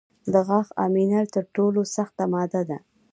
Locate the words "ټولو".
1.55-1.81